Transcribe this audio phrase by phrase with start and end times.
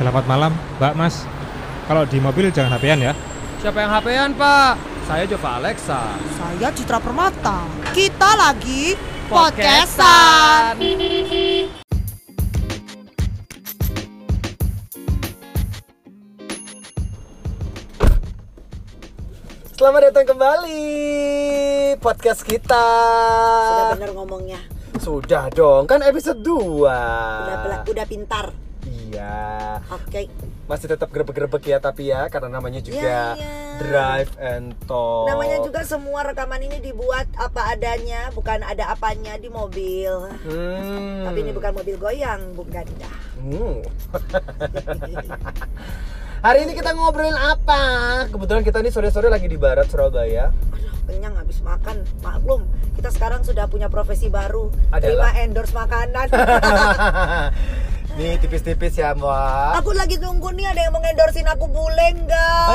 [0.00, 1.28] Selamat malam, Mbak Mas.
[1.84, 3.12] Kalau di mobil jangan HP-an ya.
[3.60, 4.80] Siapa yang HP-an, Pak?
[5.04, 6.16] Saya Jova Alexa.
[6.40, 7.68] Saya Citra Permata.
[7.92, 8.96] Kita lagi
[9.28, 10.80] Podcastan.
[19.76, 20.80] Selamat datang kembali
[22.00, 22.88] podcast kita.
[23.68, 24.64] Sudah benar ngomongnya.
[24.96, 26.88] Sudah dong, kan episode 2.
[26.88, 28.69] Udah udah pintar.
[29.10, 29.82] Iya.
[29.90, 30.30] Oke.
[30.70, 33.54] Masih tetap grebek-grebek ya tapi ya karena namanya juga Iya, iya.
[33.82, 35.26] Drive and Talk.
[35.26, 40.30] Namanya juga semua rekaman ini dibuat apa adanya, bukan ada apanya di mobil.
[40.46, 41.26] Hmm.
[41.26, 43.18] Tapi ini bukan mobil goyang, bukan dah.
[43.42, 43.82] Hmm.
[46.40, 47.82] Hari ini kita ngobrolin apa?
[48.30, 50.54] Kebetulan kita ini sore-sore lagi di barat Surabaya.
[50.72, 52.00] Aduh, kenyang habis makan.
[52.24, 52.64] Maklum,
[52.96, 54.72] kita sekarang sudah punya profesi baru.
[54.88, 55.34] Adalah?
[55.34, 56.26] Terima endorse makanan.
[58.18, 59.80] Nih tipis-tipis ya, Mbak.
[59.80, 62.66] aku lagi nunggu nih ada yang mengendorsin aku bule enggak?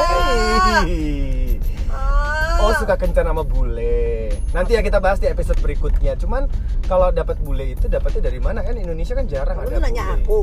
[0.85, 1.59] Hey.
[1.91, 2.63] Ah.
[2.65, 4.31] Oh suka kencan sama bule.
[4.55, 6.15] Nanti ya kita bahas di episode berikutnya.
[6.15, 6.47] Cuman
[6.87, 8.73] kalau dapat bule itu dapatnya dari mana kan?
[8.73, 10.15] Indonesia kan jarang Kamu ada nanya bule.
[10.23, 10.39] aku.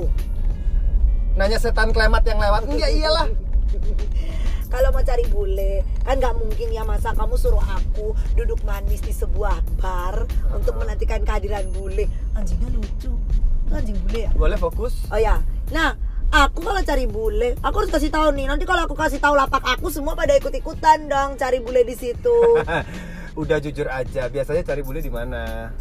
[1.34, 2.68] Nanya setan klemat yang lewat.
[2.68, 3.26] Enggak iyalah.
[4.72, 9.12] Kalau mau cari bule, kan nggak mungkin ya masa kamu suruh aku duduk manis di
[9.12, 12.08] sebuah bar untuk menantikan kehadiran bule.
[12.32, 13.12] Anjingnya lucu.
[13.72, 14.30] Itu anjing bule ya?
[14.36, 14.92] Boleh fokus?
[15.08, 15.40] Oh ya.
[15.72, 15.96] Nah,
[16.28, 18.44] aku kalau cari bule, aku harus kasih tahu nih.
[18.44, 22.60] Nanti kalau aku kasih tahu lapak aku semua pada ikut-ikutan dong cari bule di situ.
[23.40, 24.28] Udah jujur aja.
[24.28, 25.72] Biasanya cari bule di mana?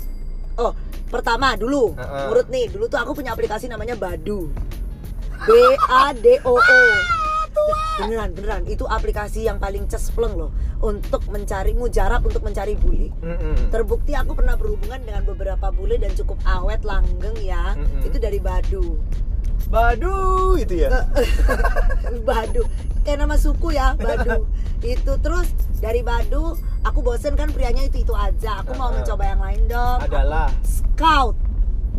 [0.55, 0.71] Oh,
[1.11, 2.31] pertama dulu, Heeh.
[2.31, 2.71] urut nih.
[2.71, 4.47] Dulu tuh aku punya aplikasi namanya Badu.
[5.43, 5.51] B
[5.91, 6.81] A D O O.
[8.01, 8.63] Beneran, beneran.
[8.65, 13.13] Itu aplikasi yang paling cespleng loh untuk mencari mujarab untuk mencari bule.
[13.21, 13.69] Mm-mm.
[13.69, 17.77] Terbukti aku pernah berhubungan dengan beberapa bule dan cukup awet langgeng ya.
[17.77, 18.07] Mm-mm.
[18.07, 18.97] Itu dari Badu.
[19.69, 20.89] Badu itu ya.
[22.27, 22.65] Badu.
[23.01, 24.45] Kayak nama suku ya, Badu.
[24.81, 25.47] itu terus
[25.77, 28.65] dari Badu, aku bosen kan prianya itu itu aja.
[28.65, 29.99] Aku mau mencoba yang lain dong.
[30.01, 31.37] Adalah Scout.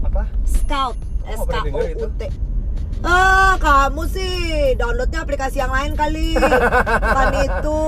[0.02, 0.26] apa?
[0.42, 2.51] Scout S K O U T
[3.02, 4.34] Ah, kamu sih
[4.74, 7.80] downloadnya aplikasi yang lain kali, bukan itu.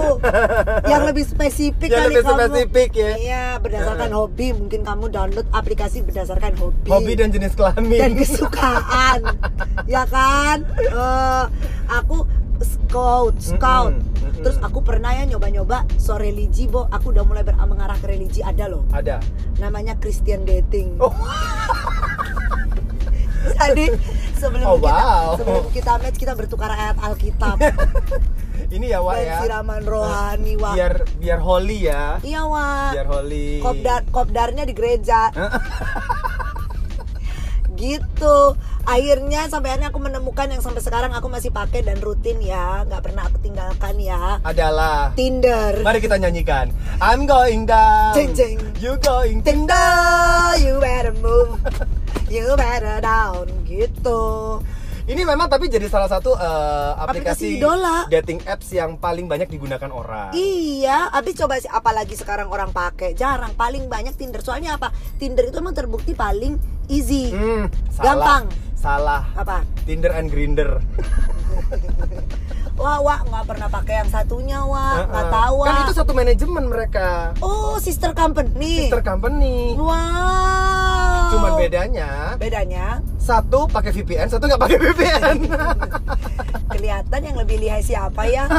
[0.85, 2.35] Yang lebih spesifik Yang kali lebih kamu.
[2.35, 3.13] spesifik ya.
[3.15, 4.47] Iya, berdasarkan hobi.
[4.53, 6.91] Mungkin kamu download aplikasi berdasarkan hobi.
[6.91, 7.99] Hobi dan jenis kelamin.
[8.01, 9.21] dan kesukaan,
[9.95, 10.67] ya kan?
[10.77, 11.45] Eh,
[11.87, 12.27] aku
[12.59, 13.95] scout, scout.
[13.95, 14.43] Mm-mm, mm-mm.
[14.43, 16.91] Terus aku pernah ya nyoba-nyoba so religi, Bo.
[16.91, 18.83] Aku udah mulai mengarah ke religi ada loh.
[18.91, 19.23] Ada.
[19.59, 20.99] Namanya Christian dating.
[20.99, 21.11] Oh.
[23.61, 23.87] Jadi
[24.35, 25.29] sebelum Oh, kita wow.
[25.37, 27.57] sebelum kita match kita bertukar ayat Alkitab
[28.65, 29.39] Ini ya, Wak dan ya.
[29.45, 30.75] siraman rohani, Wak.
[30.75, 32.19] Biar biar holy ya.
[32.27, 32.91] Iya, Wak.
[32.97, 33.63] Biar holy.
[33.63, 35.31] Kopdar kopdarnya di gereja.
[37.77, 38.57] gitu.
[38.85, 43.01] Akhirnya sampai akhirnya aku menemukan yang sampai sekarang aku masih pakai dan rutin ya, nggak
[43.01, 44.37] pernah aku tinggalkan ya.
[44.43, 45.81] Adalah Tinder.
[45.81, 46.69] Mari kita nyanyikan.
[47.01, 48.13] I'm going down.
[48.13, 48.59] Jeng, jeng.
[48.77, 51.57] You going Tinder, you better move.
[52.35, 54.59] You better down gitu.
[55.05, 58.09] Ini memang tapi jadi salah satu eh, aplikasi, Aplikasi idola.
[58.09, 60.33] dating apps yang paling banyak digunakan orang.
[60.33, 63.15] Iya, habis coba sih apalagi sekarang orang pakai.
[63.15, 64.41] Jarang, paling banyak Tinder.
[64.41, 64.91] Soalnya apa?
[65.15, 66.59] Tinder itu emang terbukti paling
[66.89, 67.31] easy.
[67.31, 68.51] Hmm, Gampang.
[68.75, 69.29] Salah.
[69.35, 69.63] Apa?
[69.85, 70.81] Tinder and Grinder.
[72.75, 75.83] Wah, wah, nggak pernah pakai yang satunya, wah, nggak tahu, Kan wah.
[75.87, 77.31] itu satu manajemen mereka.
[77.39, 78.91] Oh, sister company.
[78.91, 79.79] Sister company.
[79.79, 81.04] Wow.
[81.35, 85.37] Cuman bedanya Bedanya satu pakai VPN, satu nggak pakai VPN.
[86.67, 88.51] kelihatan yang lebih lihai siapa ya?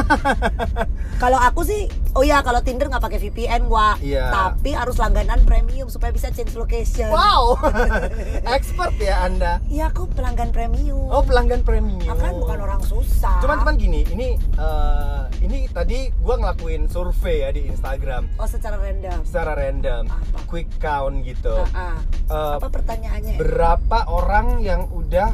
[1.24, 4.32] kalau aku sih, oh ya kalau Tinder nggak pakai VPN gua, Iya.
[4.32, 7.12] tapi harus langganan premium supaya bisa change location.
[7.12, 7.60] wow.
[8.56, 9.60] Expert ya Anda.
[9.68, 11.06] Iya, aku pelanggan premium.
[11.06, 12.08] Oh, pelanggan premium.
[12.08, 13.44] Aku kan bukan orang susah.
[13.44, 18.80] Cuman cuman gini, ini eh, ini tadi gua ngelakuin survei ya di Instagram Oh, secara
[18.80, 19.22] random.
[19.22, 20.40] secara random, Apa?
[20.48, 21.54] quick count gitu.
[21.70, 21.98] Ah, ah.
[22.26, 23.36] Eh, Apa pertanyaannya?
[23.38, 25.34] berapa orang yang udah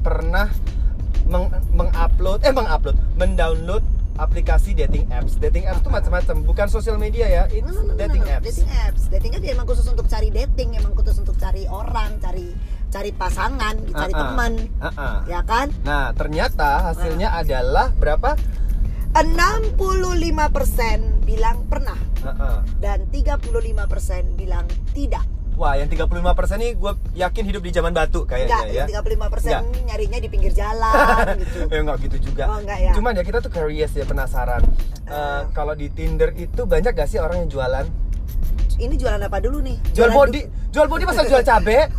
[0.00, 0.50] pernah
[1.22, 7.24] meng mengupload eh mengupload mendownload aplikasi dating apps dating apps itu macam-macam bukan sosial media
[7.24, 8.36] ya it's No, no, no, dating no, no.
[8.36, 9.02] apps Dating apps.
[9.08, 12.52] Dating apps ya emang khusus untuk cari dating, emang khusus untuk cari orang, cari
[12.92, 14.22] cari pasangan, cari Ah, ah.
[14.28, 14.52] teman.
[14.76, 15.16] Ah, ah.
[15.24, 15.72] Ya kan?
[15.80, 18.36] nah ternyata hasilnya adalah berapa
[19.16, 19.80] 65%
[21.22, 22.58] bilang pernah Ah, ah.
[22.78, 25.24] dan 35% bilang tidak.
[25.54, 26.16] Wah yang 35%
[26.56, 29.62] nih gue yakin hidup di zaman batu Enggak, kayaknya ya yang 35% Enggak.
[29.84, 31.58] nyarinya di pinggir jalan gitu.
[31.66, 32.44] Eh enggak gitu juga.
[32.46, 32.92] Oh, enggak ya?
[32.92, 34.62] Cuman ya kita tuh curious ya penasaran.
[35.04, 35.44] Eh, Ah.
[35.50, 37.86] kalau di Tinder itu banyak gak sih orang yang jualan?
[38.74, 39.76] Ini jualan apa dulu nih?
[39.92, 40.40] Jual Jualan body,
[40.72, 41.86] jual body masa jual cabe?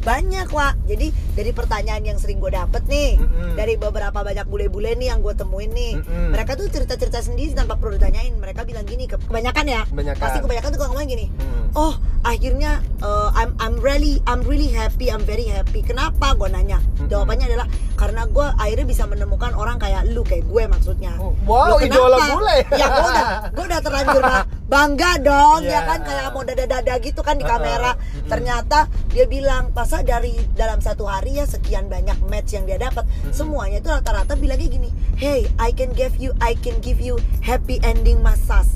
[0.00, 3.54] banyak Wak jadi dari pertanyaan yang sering gue dapet nih Mm-mm.
[3.54, 6.30] dari beberapa banyak bule-bule nih yang gue temuin nih Mm-mm.
[6.30, 10.20] mereka tuh cerita-cerita sendiri tanpa perlu ditanyain mereka bilang gini ke- kebanyakan ya Kebanyakan.
[10.20, 11.68] pasti kebanyakan tuh kalau ngomong gini Hmm.
[11.78, 16.80] oh akhirnya uh, I'm I'm really I'm really happy I'm very happy kenapa gue nanya
[16.80, 17.06] Mm-mm.
[17.06, 21.70] jawabannya adalah karena gue akhirnya bisa menemukan orang kayak lu kayak gue maksudnya Oh, wow,
[21.70, 22.58] Lu idola bule.
[22.72, 24.22] ya gue udah gue udah terlanjur
[24.70, 25.74] bangga dong Iya.
[25.74, 26.00] ya kan?
[26.00, 27.52] Kayak mau dada-dada gitu kan di Uh-uh.
[27.52, 27.92] kamera.
[27.98, 28.30] Mm-mm.
[28.30, 28.78] ternyata
[29.10, 33.02] dia bilang masa dari dalam satu hari ya sekian banyak match yang dia dapat.
[33.28, 37.82] Semuanya itu rata-rata bilangnya gini hey I can give you I can give you happy
[37.82, 38.70] ending massage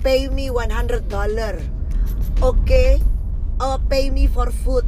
[0.00, 1.56] pay me 100 dollar.
[2.38, 3.00] Okay?
[3.56, 4.82] Uh, pay me for food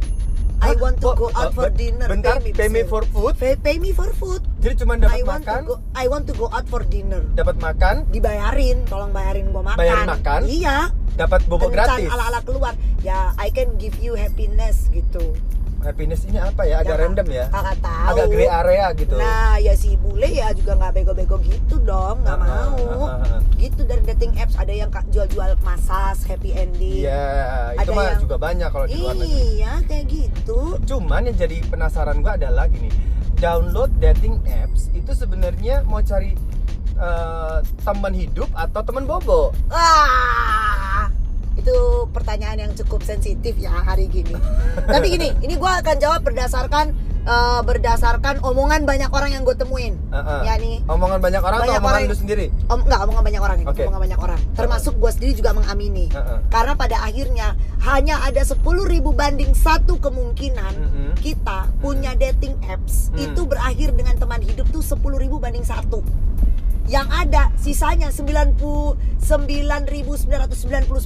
[0.61, 2.89] I want to go out for dinner bentar, pay me say.
[2.89, 3.35] for food?
[3.37, 6.25] pay, pay me for food Jadi cuma I dapat want makan, to go I want
[6.27, 10.41] to go out for dinner dapat makan, dibayarin tolong bayarin gua makan Bayarin makan?
[10.47, 10.77] iya
[11.15, 12.11] dapat bobo kencan gratis.
[12.11, 15.37] ala-ala keluar ya I can give you happiness gitu
[15.85, 16.81] Happiness ini apa ya?
[16.81, 17.45] Agak Ya, random ya.
[17.47, 19.15] kakak tahu Agak gray area gitu.
[19.15, 23.15] nah ya si bule ya juga nggak bego-bego gitu dong nggak Ah, ah, mau ah,
[23.15, 23.41] ah, ah.
[23.55, 27.29] gitu dari dating apps ada yang jual-jual masas happy ending Iya,
[27.75, 29.43] itu Ada mah yang- juga banyak kalau di luar negeri.
[29.55, 32.89] iya kayak gitu Cuman yang jadi penasaran gua adalah gini,
[33.37, 36.33] download dating apps itu sebenarnya mau cari
[36.95, 39.51] eh, teman hidup atau teman bobo?
[39.67, 40.74] Wah,
[41.55, 41.77] itu
[42.11, 44.35] pertanyaan yang cukup sensitif ya hari gini.
[44.93, 46.93] Tapi gini, ini gue akan jawab berdasarkan
[47.25, 49.97] eh, berdasarkan omongan banyak orang yang gue temuin.
[50.11, 50.41] Heeh.
[50.45, 52.47] Ya nih, Omongan banyak orang Banyak atau omongan orang lu sendiri?
[52.69, 53.83] om enggak omongan banyak orang ini, Oke.
[53.83, 54.41] omongan banyak orang.
[54.53, 56.07] Termasuk gue sendiri juga mengamini.
[56.09, 56.39] Heeh.
[56.49, 57.47] Karena pada akhirnya
[57.83, 58.61] hanya ada 10.000
[59.13, 61.11] banding satu kemungkinan Mm-mm.
[61.21, 63.31] kita punya dating apps Mm.
[63.31, 64.99] itu berakhir dengan teman hidup tuh 10.000
[65.37, 66.01] banding satu
[66.87, 69.25] yang ada sisanya 99.999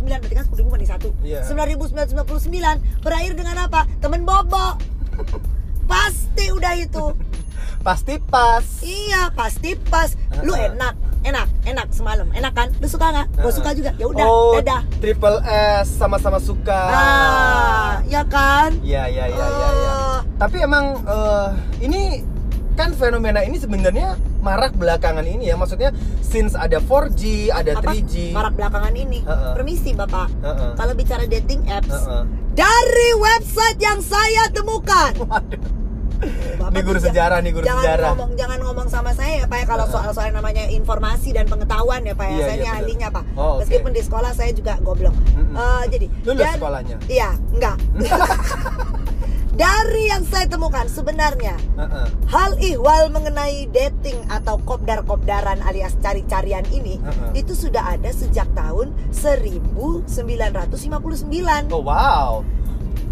[0.02, 1.42] berarti kan 10.000 banding satu Iya.
[1.44, 2.18] 9.999
[2.98, 4.74] berakhir dengan apa temen bobo
[5.84, 7.06] pasti udah itu
[7.78, 8.66] Pasti pas.
[8.82, 10.10] iya pasti pas
[10.40, 13.54] lu enak enak enak semalam enak kan lu suka nggak gue Uh-uh.
[13.54, 16.74] suka juga ya udah oh, dadah Triple S sama-sama suka.
[16.74, 19.90] ah ya kan Iya, iya, iya, iya, iya.
[19.94, 20.20] Ah.
[20.36, 21.48] Tapi emang eh,
[21.80, 22.22] ini
[22.74, 25.54] kan fenomena ini sebenarnya marak belakangan ini ya.
[25.54, 25.90] Maksudnya
[26.20, 28.32] since ada 4G, ada apa 3G.
[28.32, 29.52] marak belakangan ini Uh-uh.
[29.52, 30.72] permisi bapak Heeh.
[30.74, 32.22] kalau bicara dating apps Heeh.
[32.52, 35.76] dari website yang saya temukan Waduh.
[36.58, 38.10] Bapak Ini guru sejarah nih, guru jangan sejarah.
[38.10, 42.02] ngomong jangan ngomong sama saya ya pak ya kalau soal soal namanya informasi dan pengetahuan
[42.02, 43.62] ya pak ya Iya, saya iya, ahlinya pak Oh, oke.
[43.62, 45.54] meskipun di sekolah saya juga goblok Mm-mm.
[45.54, 46.96] Eh, jadi Lulus dan- sekolahnya?
[47.06, 47.76] iya enggak
[49.58, 52.06] dari yang saya temukan sebenarnya Heeh.
[52.30, 57.30] hal ihwal mengenai dating atau kopdar-kopdaran alias cari-carian ini Heeh.
[57.36, 60.06] itu sudah ada sejak tahun 1959
[61.74, 62.46] Oh wow.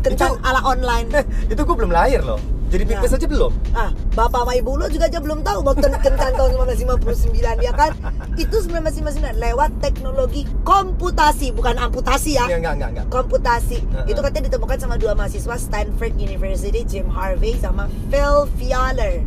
[0.00, 1.10] kencan Itu- ala online
[1.50, 2.38] itu gue belum lahir loh.
[2.66, 3.16] Jadi pipis Nah.
[3.16, 3.52] aja belum.
[3.72, 7.94] Ah, bapak sama ibu lo juga aja belum tahu ten- kencan tahun 1959 ya kan?
[8.34, 12.44] Itu 1959 lewat teknologi komputasi bukan amputasi ya.
[12.44, 13.06] Enggak, enggak, enggak, enggak.
[13.08, 13.78] Komputasi.
[13.80, 14.06] Heeh.
[14.08, 19.22] Itu katanya ditemukan sama dua mahasiswa Stanford University, Jim Harvey sama Phil Fialer.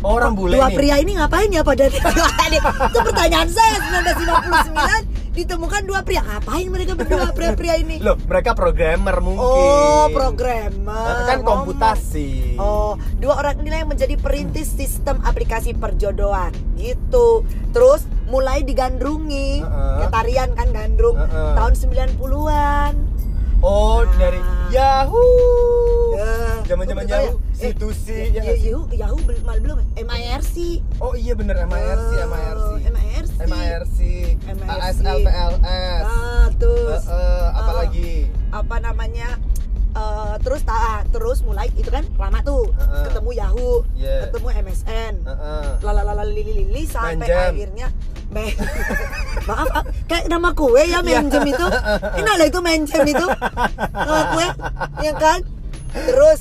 [0.00, 0.76] Orang bule Dua nih.
[0.78, 1.84] pria ini ngapain ya pada
[2.86, 5.09] Itu pertanyaan saya 1959
[5.40, 6.20] ditemukan dua pria.
[6.20, 7.96] Ngapain mereka berdua pria-pria ini?
[7.98, 9.40] Loh, mereka programmer mungkin.
[9.42, 11.26] Oh, programmer.
[11.26, 11.64] Kan Ngomong.
[11.66, 12.56] komputasi.
[12.56, 17.42] Oh, dua orang inilah yang menjadi perintis sistem aplikasi perjodohan gitu.
[17.72, 19.60] Terus mulai digandrungi.
[19.60, 19.96] Heeh.
[19.98, 21.52] Ya tarian kan gandrung Heeh.
[21.56, 22.92] tahun 90-an.
[23.60, 24.40] Oh, dari
[24.70, 25.28] Yahoo.
[26.10, 26.32] Ya.
[26.64, 27.12] Zaman-zaman ya.
[27.20, 28.70] Yahoo, Eh, situsi ya ya, nggak sih?
[28.70, 29.78] Yahoo, Yahoo belum malah belum.
[29.94, 30.56] MIRC.
[30.96, 32.68] Oh iya bener MIRC, Oh, MIRC.
[32.88, 33.36] MIRC.
[33.42, 33.98] MIRC.
[34.64, 35.60] ASLPLS.
[36.02, 37.76] Ah, terus Eh, eh, apa Ah.
[37.78, 38.12] lagi?
[38.50, 39.28] apa namanya?
[39.90, 42.70] eh, terus ta- terus mulai itu kan lama tuh
[43.04, 44.22] ketemu Yahoo, Yeah.
[44.24, 45.14] ketemu MSN.
[45.20, 45.66] Heeh.
[45.82, 47.90] lalalala lili lili sampai akhirnya
[48.30, 48.54] men
[49.44, 51.66] maaf ah, kayak nama kue ya menjem itu
[52.14, 53.26] enak lah itu menjem itu
[53.90, 54.46] nama kue
[55.02, 55.40] ya kan
[55.90, 56.40] terus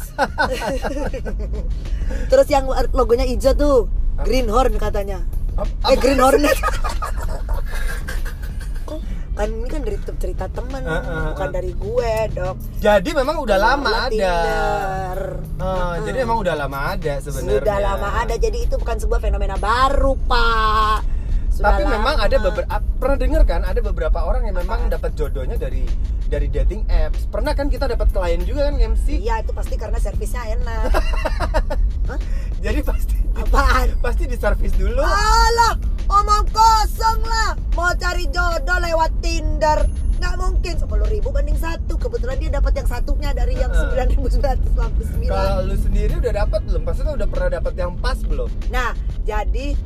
[2.30, 3.78] terus yang logonya hijau tuh
[4.22, 5.26] greenhorn katanya
[5.58, 6.56] Ap- eh green hornet
[9.40, 11.54] kan ini kan dari cerita temen Eh, eh, bukan eh.
[11.56, 14.12] dari gue dok Jadi memang udah lama ada.
[14.12, 15.20] Tinder.
[15.40, 15.92] Eh, Heeh.
[16.04, 17.64] Jadi emang udah lama ada sebenarnya.
[17.64, 21.19] Sudah lama ada, jadi itu bukan sebuah fenomena baru, Pak.
[21.60, 22.24] Sudah Tapi memang lama.
[22.24, 25.84] ada beberapa pernah dengar kan ada beberapa orang yang memang dapat jodohnya dari
[26.26, 27.28] dari dating apps.
[27.28, 29.20] Pernah kan kita dapat klien juga kan MC.
[29.20, 30.88] Iya, itu pasti karena servisnya enak.
[32.64, 33.92] Jadi pasti Apaan?
[34.00, 35.00] pasti diservis dulu.
[35.00, 35.76] Alah,
[36.08, 37.60] omong kosong lah.
[37.74, 39.84] Mau cari jodoh lewat Tinder.
[40.16, 44.08] Nggak mungkin 10 ribu banding satu kebetulan dia dapat yang satunya dari yang Heeh.
[44.08, 46.82] 9999 Kalau lu sendiri udah dapat belum?
[46.84, 48.48] Maksudnya udah pernah dapat yang pas belum?
[48.68, 48.92] nah
[49.24, 49.80] jadi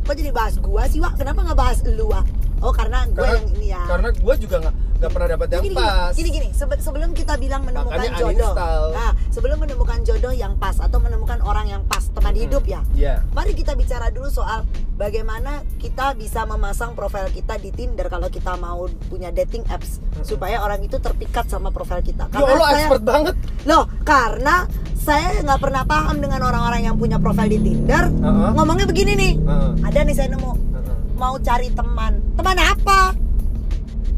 [0.00, 1.16] kok jadi bahas gua sih Wak?
[1.16, 2.24] Kenapa nggak bahas lu Wak?
[2.58, 3.82] Oh karena gua Karena- yang ini ya.
[3.86, 6.10] Karena gue juga nggak nggak pernah dapat yang gini, pas.
[6.12, 8.52] Gini gini, sebe- sebelum kita bilang menemukan Makanya jodoh.
[8.90, 12.82] Nah, sebelum menemukan jodoh yang pas atau menemukan orang yang pas teman hidup ya.
[12.92, 13.22] Iya.
[13.30, 18.58] Mari kita bicara dulu soal bagaimana kita bisa memasang profil kita di Tinder kalau kita
[18.58, 22.26] mau punya dating apps supaya orang itu terpikat sama profil kita.
[22.28, 23.34] Ya Allah saya- expert banget.
[23.64, 24.66] Loh, karena
[24.98, 28.10] saya nggak pernah paham dengan orang-orang yang punya profil di Tinder.
[28.10, 28.50] Heeh.
[28.50, 29.32] Ngomongnya begini nih.
[29.38, 29.70] Heeh.
[29.86, 30.94] Ada nih saya nemu Heeh.
[31.14, 32.18] mau cari teman.
[32.34, 33.00] Teman apa?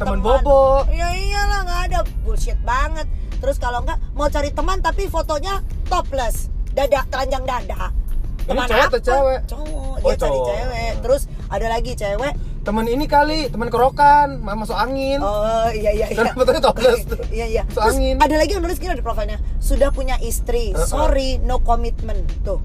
[0.01, 0.89] Teman bobo.
[0.89, 3.05] Ya iyalah nggak ada bullshit banget.
[3.37, 7.93] Terus kalau nggak mau cari teman tapi fotonya topless, dada telanjang dada.
[8.41, 9.41] Ini cowok atau cewek?
[9.47, 9.95] Cowok.
[9.95, 10.49] Oh, Dia cari cowok.
[10.49, 10.93] cewek.
[11.01, 12.35] Terus ada lagi cewek.
[12.61, 15.21] Teman ini kali, teman kerokan, ma- masuk angin.
[15.21, 16.33] Oh iya iya iya.
[16.33, 17.05] Fotonya topless.
[17.29, 17.63] Iya iya.
[17.65, 18.17] Masuk Terus angin.
[18.19, 19.39] ada lagi yang nulis gini di profilnya.
[19.59, 20.73] Sudah punya istri.
[20.75, 22.25] Sorry, no commitment.
[22.41, 22.61] Tuh.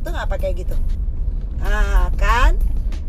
[0.00, 0.76] Tuh ngapa kayak gitu?
[1.60, 2.56] Ah, kan?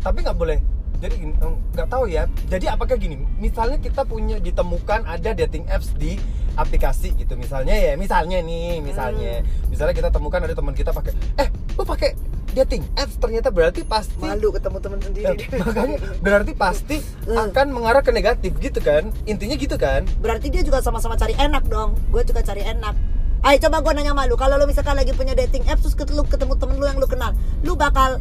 [0.00, 0.58] Tapi nggak boleh.
[0.96, 1.34] Jadi em,
[1.72, 2.24] nggak tahu ya.
[2.46, 3.20] Jadi apakah gini?
[3.36, 6.16] Misalnya kita punya ditemukan ada dating apps di
[6.54, 7.36] aplikasi gitu.
[7.36, 9.68] Misalnya ya, misalnya nih, misalnya, Hmm.
[9.68, 12.16] misalnya kita temukan ada teman kita pakai, eh, lu pakai
[12.52, 15.36] dating apps ternyata berarti pasti Malu ketemu teman sendiri.
[15.36, 16.96] Eh, makanya berarti pasti
[17.28, 17.52] Hmm.
[17.52, 21.68] akan mengarah ke negatif gitu kan intinya gitu kan Berarti dia juga sama-sama cari enak
[21.68, 21.92] dong.
[22.08, 22.96] Gue juga cari enak.
[23.44, 24.40] Ayo coba gue nanya malu.
[24.40, 27.36] Kalau lu misalkan lagi punya dating apps terus lu ketemu temen lu yang lu kenal,
[27.60, 28.16] lu bakal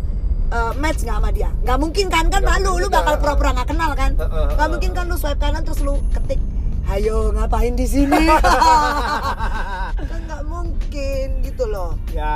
[0.55, 1.49] uh, match nggak sama dia?
[1.61, 2.25] Nggak mungkin kan?
[2.25, 2.71] Kan Nggak malu.
[2.79, 4.11] Lu bakal pura-pura nggak kenal kan?
[4.15, 6.39] Uh, uh, uh, Nggak mungkin kan lu swipe kanan terus lu ketik,
[6.89, 8.23] ayo ngapain di sini?
[10.01, 11.99] kan nggak mungkin gitu loh.
[12.09, 12.35] ya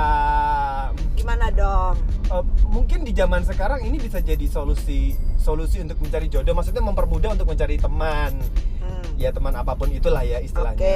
[1.15, 1.95] Gimana dong?
[2.25, 7.33] eh, mungkin di zaman sekarang ini bisa jadi solusi solusi untuk mencari jodoh maksudnya mempermudah
[7.33, 8.37] untuk mencari teman
[8.79, 9.05] Hmm.
[9.15, 10.45] ya teman apa pun itulah ya Oke.
[10.45, 10.95] istilahnya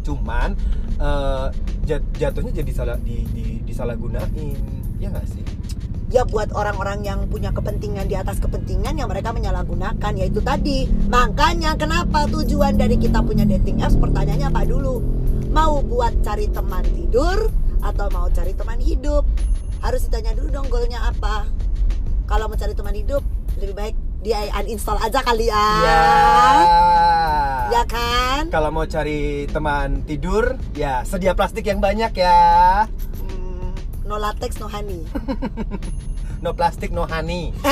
[0.00, 0.52] cuman
[0.96, 1.46] eh,
[1.82, 4.58] jat- jatuhnya jadi salah di, di disalahgunain
[4.96, 5.42] ya nggak sih
[6.14, 10.86] ya buat orang-orang yang punya kepentingan di atas kepentingan yang mereka menyalahgunakan yaitu tadi.
[11.10, 13.98] Makanya kenapa tujuan dari kita punya dating apps?
[13.98, 15.02] Pertanyaannya apa dulu?
[15.50, 17.50] Mau buat cari teman tidur
[17.82, 19.26] atau mau cari teman hidup?
[19.82, 21.50] Harus ditanya dulu dong goalnya apa.
[22.30, 23.26] Kalau mau cari teman hidup
[23.58, 25.66] lebih baik di uninstall aja kali ya.
[25.82, 26.02] Ya.
[27.74, 28.54] Ya kan?
[28.54, 32.38] Kalau mau cari teman tidur ya sedia plastik yang banyak ya
[34.04, 35.02] no latex no honey
[36.42, 37.52] no plastik no honey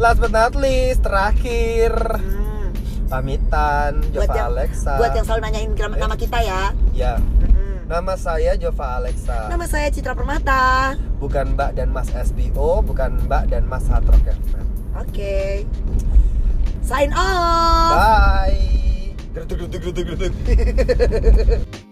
[0.00, 2.72] Last but not least, terakhir Hmm,
[3.06, 4.92] pamitan buat Jova yang Alexa.
[4.96, 7.84] buat yang selalu nanyain nama nama kita ya Ya, Hmm.
[7.84, 9.52] nama saya Jova Alexa.
[9.52, 10.96] Nama saya Citra Permata.
[11.20, 14.66] Bukan Mbak dan Mas SBO, bukan Mbak dan Mas Hard Rock FM.
[14.96, 15.68] Oke.
[16.82, 17.90] Sign off.
[17.92, 19.14] Bye.